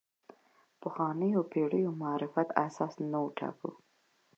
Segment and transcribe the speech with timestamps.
[0.81, 3.69] پخوانیو پېړیو معرفت اساس نه وټاکو.